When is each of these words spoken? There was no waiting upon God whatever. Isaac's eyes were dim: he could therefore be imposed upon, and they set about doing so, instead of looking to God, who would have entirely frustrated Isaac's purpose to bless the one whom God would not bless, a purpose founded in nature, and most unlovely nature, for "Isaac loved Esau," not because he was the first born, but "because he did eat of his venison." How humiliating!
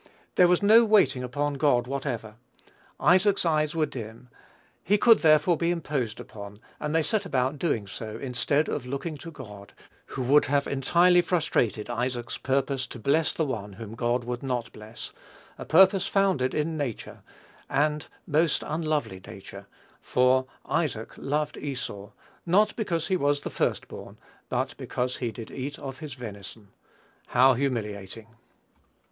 There 0.33 0.47
was 0.47 0.63
no 0.63 0.83
waiting 0.83 1.21
upon 1.23 1.53
God 1.59 1.85
whatever. 1.85 2.33
Isaac's 2.99 3.45
eyes 3.45 3.75
were 3.75 3.85
dim: 3.85 4.29
he 4.83 4.97
could 4.97 5.19
therefore 5.19 5.57
be 5.57 5.69
imposed 5.69 6.19
upon, 6.19 6.57
and 6.79 6.95
they 6.95 7.03
set 7.03 7.23
about 7.23 7.59
doing 7.59 7.85
so, 7.85 8.17
instead 8.17 8.67
of 8.67 8.87
looking 8.87 9.15
to 9.17 9.29
God, 9.29 9.73
who 10.07 10.23
would 10.23 10.45
have 10.45 10.65
entirely 10.65 11.21
frustrated 11.21 11.87
Isaac's 11.87 12.39
purpose 12.39 12.87
to 12.87 12.97
bless 12.97 13.31
the 13.31 13.45
one 13.45 13.73
whom 13.73 13.93
God 13.93 14.23
would 14.23 14.41
not 14.41 14.71
bless, 14.71 15.13
a 15.59 15.65
purpose 15.65 16.07
founded 16.07 16.55
in 16.55 16.75
nature, 16.75 17.21
and 17.69 18.07
most 18.25 18.63
unlovely 18.65 19.19
nature, 19.27 19.67
for 20.01 20.47
"Isaac 20.67 21.11
loved 21.15 21.57
Esau," 21.57 22.09
not 22.43 22.75
because 22.75 23.05
he 23.05 23.17
was 23.17 23.41
the 23.41 23.51
first 23.51 23.87
born, 23.87 24.17
but 24.49 24.75
"because 24.77 25.17
he 25.17 25.31
did 25.31 25.51
eat 25.51 25.77
of 25.77 25.99
his 25.99 26.15
venison." 26.15 26.69
How 27.27 27.53
humiliating! 27.53 28.29